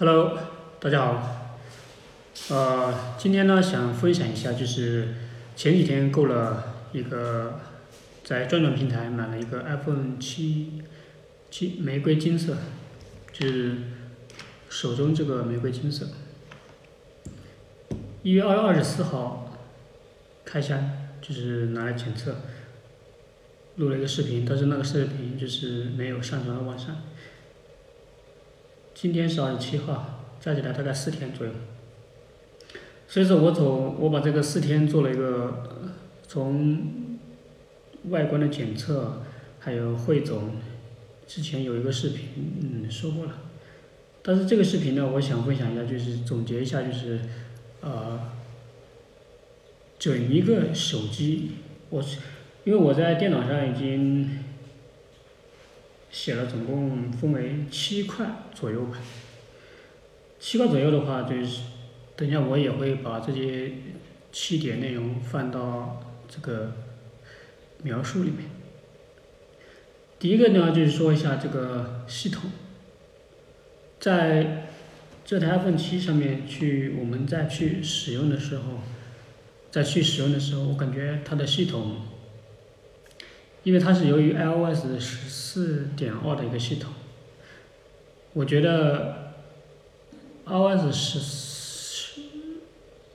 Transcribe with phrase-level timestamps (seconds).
[0.00, 0.38] Hello，
[0.78, 1.58] 大家好。
[2.50, 5.08] 呃，今天呢想分享一下，就是
[5.56, 7.58] 前几天购了一个
[8.22, 10.84] 在转转平台买了一个 iPhone 七
[11.50, 12.58] 七玫瑰金色，
[13.32, 13.74] 就是
[14.68, 16.06] 手中这个玫瑰金色。
[18.22, 19.58] 一月二月二十四号
[20.44, 22.36] 开箱，就是拿来检测，
[23.74, 26.98] 录了一个视频，但是那个视频就是没有上传到网上。
[29.00, 31.52] 今天是二十七号，加起来大概四天左右。
[33.06, 35.86] 所以说我从我把这个四天做了一个
[36.26, 36.82] 从
[38.08, 39.22] 外观的检测，
[39.60, 40.50] 还有汇总，
[41.28, 42.26] 之前有一个视频
[42.60, 43.38] 嗯说过了。
[44.20, 47.20] 但是这个视频呢，我想分享一下，就是总结一下，就是
[47.80, 48.32] 呃，
[49.96, 51.52] 整一个手机，
[51.90, 52.02] 我
[52.64, 54.47] 因为我在电脑上已经。
[56.20, 58.98] 写了总共分为七块左右吧，
[60.40, 61.60] 七块左右的话，就是
[62.16, 63.70] 等一下我也会把这些
[64.32, 66.72] 七点内容放到这个
[67.84, 68.50] 描述里面。
[70.18, 72.50] 第一个呢，就是说一下这个系统，
[74.00, 74.66] 在
[75.24, 78.80] 这台 iPhone 七上面去，我们再去使用的时候，
[79.70, 82.07] 再去使用的时候，我感觉它的系统。
[83.64, 86.92] 因为它是由于 iOS 十四点二的一个系统，
[88.32, 89.34] 我觉得
[90.46, 92.20] iOS 十十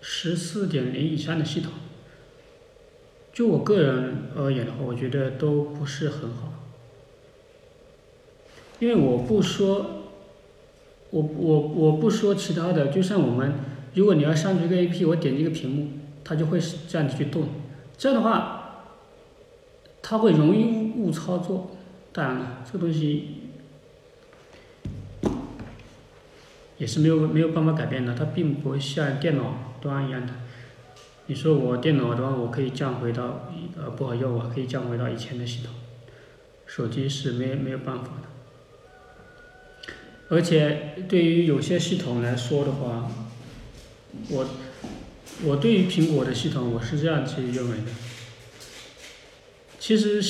[0.00, 1.72] 十四点零以上的系统，
[3.32, 6.54] 就我个人而言的话，我觉得都不是很好。
[8.78, 10.04] 因为我不说，
[11.10, 13.54] 我我我不说其他的，就像我们，
[13.94, 15.88] 如果你要上传一个 APP，我点击一个屏幕，
[16.24, 17.48] 它就会是这样子去动，
[17.98, 18.54] 这样的话。
[20.10, 21.76] 它会容易误误操作，
[22.14, 23.42] 当然了，这个东西
[26.78, 28.14] 也是没有没有办法改变的。
[28.14, 30.32] 它并不像电脑端一样的，
[31.26, 35.74] 你说我电脑端我可以降回到呃不好用啊，可以降回到以前的系统，
[36.64, 39.92] 手机是没没有办法的。
[40.30, 43.10] 而且对于有些系统来说的话，
[44.30, 44.46] 我
[45.44, 48.07] 我对于苹果的系统我是这样去认为的。
[49.88, 50.20] 其实，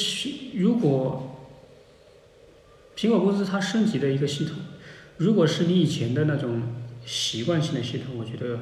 [0.55, 1.37] 如果
[2.97, 4.55] 苹果公司它升级的一个系统，
[5.17, 6.63] 如果是你以前的那种
[7.05, 8.61] 习惯性的系统，我觉得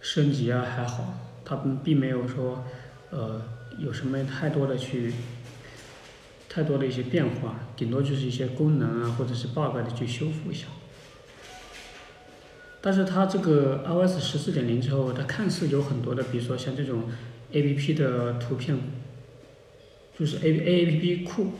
[0.00, 1.14] 升级啊还好，
[1.44, 2.64] 它并没有说
[3.10, 3.40] 呃
[3.78, 5.14] 有什么太多的去
[6.48, 10.66] 太多的一些变化，顶多就是一些功能啊或者是 bug 的去修复一下。
[12.80, 17.04] 但是它这个 iOS 十四点零之后，它看似有很多的，比如说像这种
[17.52, 18.76] APP 的图片。
[20.18, 21.52] 就是 A A A P P 库，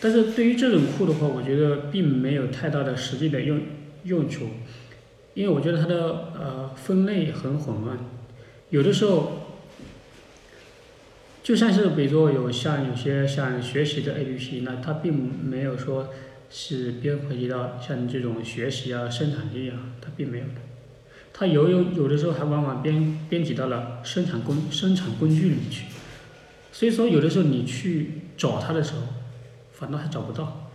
[0.00, 3.60] 但是对于这种库的话，我觉得并没有太大的实际的用
[4.04, 4.48] 用处，
[5.32, 7.98] 因为我觉得它的呃分类很混乱，
[8.68, 9.46] 有的时候，
[11.42, 16.10] 就像是比如说有像有些像学习的 A P P，那它并没有说
[16.50, 20.60] 是编回及到像这种学习啊、生产力啊，它并没有的，
[21.32, 25.84] 它有有有的时候还往往编编辑到了生产工生产工具里面去。
[26.72, 29.02] 所以说，有的时候你去找他的时候，
[29.72, 30.70] 反倒还找不到。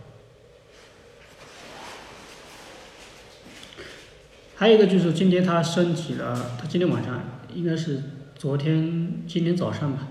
[4.54, 7.22] 还有一个就是今天它升级了，它今天晚上
[7.54, 8.02] 应该是
[8.36, 10.08] 昨天、今天早上吧，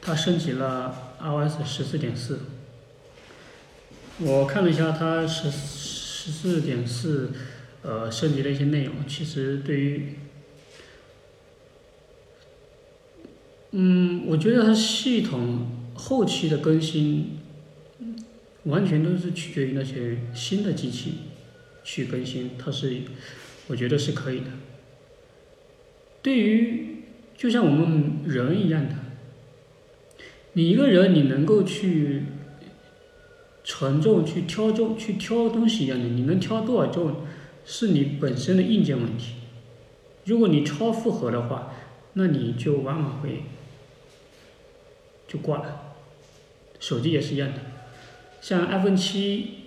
[0.00, 2.40] 它升级了 iOS 十四点四。
[4.18, 7.32] 我看了一下它十十四点四，
[7.82, 10.18] 呃，升级的一些内容，其实对于。
[13.76, 17.38] 嗯，我觉得它系统后期的更新，
[18.66, 21.14] 完全都是取决于那些新的机器
[21.82, 22.98] 去更新，它是，
[23.66, 24.46] 我觉得是可以的。
[26.22, 27.02] 对于
[27.36, 28.94] 就像我们人一样的，
[30.52, 32.22] 你一个人你能够去
[33.64, 37.16] 承重、去挑重、去挑东西一样的，你能挑多少重，
[37.64, 39.34] 是你本身的硬件问题。
[40.26, 41.74] 如果你超负荷的话，
[42.12, 43.42] 那你就往往会。
[45.34, 45.96] 就挂了，
[46.78, 47.58] 手机也是一样的，
[48.40, 49.64] 像 iPhone 七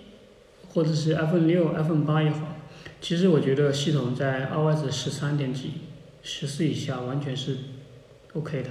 [0.72, 2.56] 或者是 iPhone 六、iPhone 八也好，
[3.02, 5.72] 其实我觉得系统在 iOS 十三点几、
[6.22, 7.58] 十四以下完全是
[8.32, 8.70] OK 的，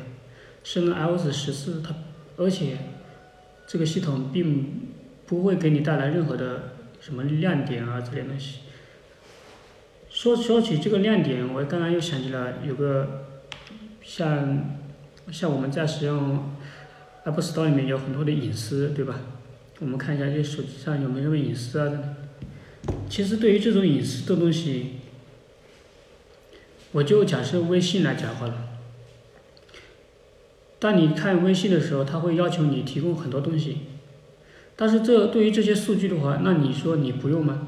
[0.64, 1.94] 升了 iOS 十四，它
[2.36, 2.80] 而且
[3.68, 4.88] 这个系统并
[5.28, 8.62] 不会给你带来任何的什么亮点啊这类东西。
[10.10, 13.28] 说说起这个亮点，我刚刚又想起了有个
[14.02, 14.80] 像
[15.32, 16.57] 像我们在使用。
[17.28, 19.20] App Store 里面有很多的隐私，对吧？
[19.80, 21.92] 我们看一下这手机上有没有什么隐私啊？
[23.10, 24.92] 其实对于这种隐私的东西，
[26.94, 28.70] 我就假设微信来讲好了。
[30.80, 33.80] 当你看微信的时候，它会要求你提供很多东西，
[34.78, 37.68] 但是这对于这些数据的话，那你说你不用吗？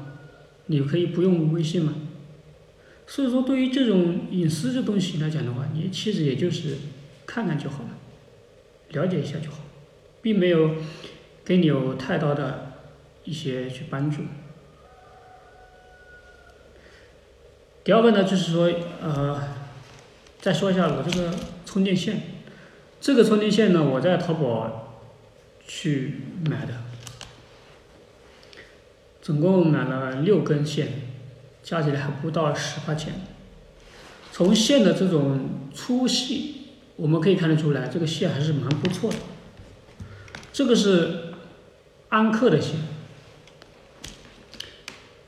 [0.66, 1.94] 你可以不用微信吗？
[3.06, 6.76] 所以说，对于这种隐私的东西来讲的话，你其实也就是
[7.26, 7.90] 看看就好了，
[8.90, 9.58] 了解一下就好，
[10.22, 10.76] 并没有
[11.44, 12.72] 给你有太多的
[13.24, 14.22] 一些去帮助。
[17.82, 18.70] 第二个呢，就是说，
[19.00, 19.42] 呃，
[20.40, 21.34] 再说一下我这个
[21.64, 22.20] 充电线，
[23.00, 25.02] 这个充电线呢，我在淘宝
[25.66, 26.74] 去买的，
[29.22, 30.88] 总共买了六根线，
[31.62, 33.14] 加起来还不到十块钱。
[34.30, 36.59] 从线的这种粗细，
[37.00, 39.16] 我们可以看得出来，这个线还是蛮不错的。
[40.52, 41.32] 这个是
[42.10, 42.76] 安克的线。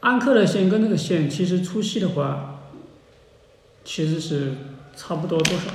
[0.01, 2.69] 安克的线跟那个线，其实粗细的话，
[3.87, 4.53] 其实是
[4.95, 5.71] 差不多多少？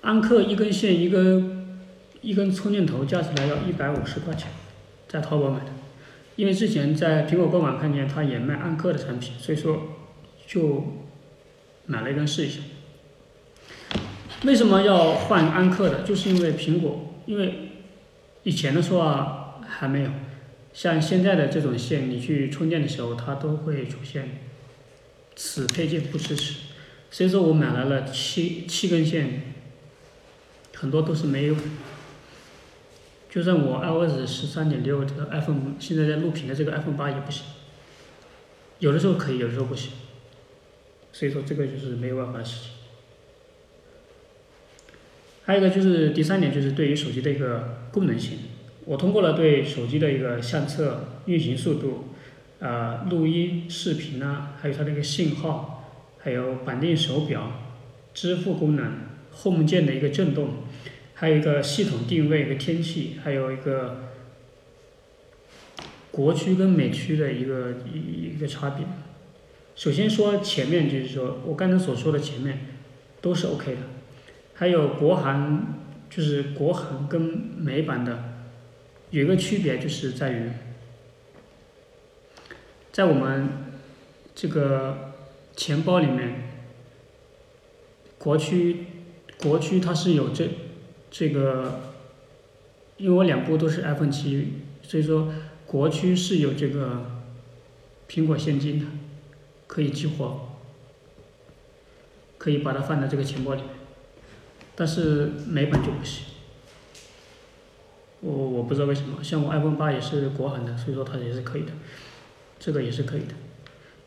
[0.00, 1.78] 安克一根线一根
[2.22, 4.50] 一根充电头加起来要一百五十块钱，
[5.06, 5.70] 在淘宝买的，
[6.34, 9.80] 因为之前在苹果官网看见他也卖安克的产品，所以说
[10.48, 10.84] 就
[11.86, 12.60] 买了一根试一下。
[14.44, 16.02] 为什么要换安克的？
[16.02, 17.70] 就是因为苹果，因为
[18.42, 20.10] 以前的时候啊还没有。
[20.72, 24.40] 像现在的这种线，你去充电的时候，它都会出现
[25.36, 26.54] 此配件不支持，
[27.10, 29.54] 所以说我买来了七七根线，
[30.74, 31.54] 很多都是没有。
[33.30, 37.44] 就算我 iOS 十三点六这个 iPhone 现在在录屏的这个 iPhone 八也不行，
[38.78, 39.92] 有的时候可以，有的时候不行，
[41.12, 42.70] 所以说这个就是没有办法的事情。
[45.44, 48.38] 还有一个就是第三点，就是对于手机的一个功能性。
[48.84, 52.08] 我通过了对手机的一个相册、运行速度、
[52.60, 55.84] 啊录音、视频啊，还有它的一个信号，
[56.18, 57.60] 还有绑定手表、
[58.14, 58.92] 支付功能、
[59.42, 60.48] Home 键的一个震动，
[61.14, 64.08] 还有一个系统定位、一个天气，还有一个
[66.10, 68.86] 国区跟美区的一个一一个差别。
[69.82, 72.66] 首先说前面就是说我刚才所说的前面
[73.20, 73.80] 都是 OK 的，
[74.54, 78.22] 还有国行就是国行跟美版的。
[79.10, 80.50] 有一个区别就是在于，
[82.92, 83.48] 在我们
[84.36, 85.14] 这个
[85.56, 86.48] 钱包里面，
[88.18, 88.86] 国区
[89.38, 90.48] 国区它是有这
[91.10, 91.80] 这个，
[92.98, 95.32] 因为我两部都是 iPhone 七，所以说
[95.66, 97.04] 国区是有这个
[98.08, 98.86] 苹果现金的，
[99.72, 100.58] 可以激活，
[102.36, 103.70] 可以把它放在这个钱包里面，
[104.76, 106.26] 但是美版就不行。
[108.20, 111.72] 我我不知道为什么，像我 iPhone 八也是国行的，所以说它也是可以的，
[112.58, 113.32] 这个也是可以的，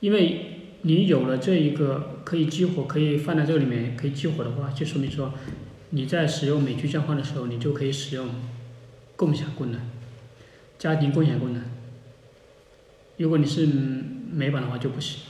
[0.01, 5.33] 因为你有了这一个可以激活，可以放在这个里面可以激活的话，就说明说
[5.89, 8.29] 你在使用美区交换的时候，你就可以使用
[9.15, 9.81] 共享功能、
[10.77, 11.63] 家庭共享功能。
[13.17, 13.65] 如果你是
[14.31, 15.21] 美版的话就不行。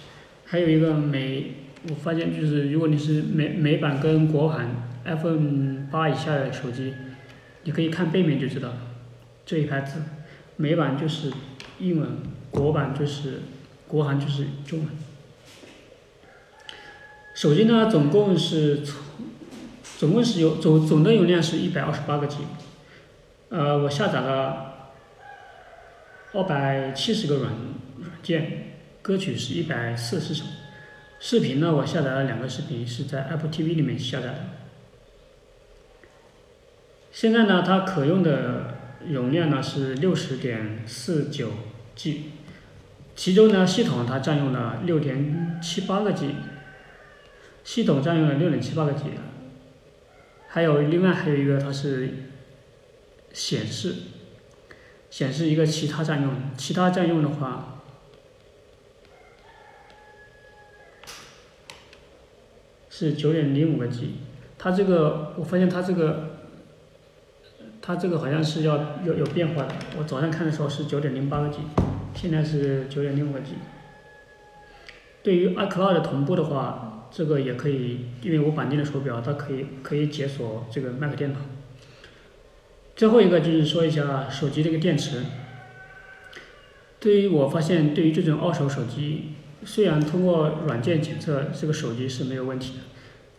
[0.45, 1.53] 还有一个美，
[1.89, 4.69] 我发现就是如果你是美美版跟国行
[5.03, 6.93] iPhone 八以下的手机。
[7.67, 8.77] 你可以看背面就知道了，
[9.43, 9.99] 这一排字，
[10.55, 11.33] 美版就是
[11.79, 12.17] 英文，
[12.51, 13.41] 国版就是
[13.87, 14.89] 国行就是中文。
[17.33, 19.01] 手机呢，总共是从，
[19.97, 22.37] 总共是有总总的容量是一百二十八个 G，
[23.49, 24.91] 呃，我下载了
[26.33, 27.51] 二百七十个软
[27.97, 28.74] 软件，
[29.05, 30.45] 歌曲是一百四十首，
[31.19, 34.39] 视频呢，我下载了两个视频，是在 Apple TV 里面下载的。
[37.11, 41.51] 现在呢，它可用的容量呢是六十点四九
[41.95, 42.31] G，
[43.15, 46.37] 其中呢系统它占用了六点七八个 G，
[47.63, 49.03] 系统占用了六点七八个 G，
[50.47, 52.09] 还有另外还有一个它是
[53.33, 53.97] 显示，
[55.11, 57.74] 显示一个其他占用，其他占用的话
[62.97, 64.11] 是九点零五个 G，
[64.57, 66.31] 它这个我发现它这个。
[67.87, 71.59] 它这个好像是要有有变化的，我早上看的时候是九点零八个 G，
[72.15, 73.51] 现在是九点零五个 G。
[75.21, 81.39] 对于 iCloud 同步的话，这个也可以，因为我绑定的手表，它可以可以解锁这个 Mac 电脑。
[82.95, 85.21] 最后一个就是说一下手机这个电池。
[86.99, 89.33] 对于我发现，对于这种二手手机，
[89.65, 92.83] 虽然通过软件检测这个手机是没有问题的，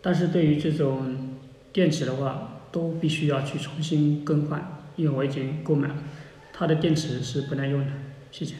[0.01, 1.37] 但是对于这种
[1.71, 5.95] 电池的话，都必须要去重新更换，因为我已经购买了，
[6.51, 7.87] 它的电池是不耐用的。
[8.29, 8.55] 谢谢。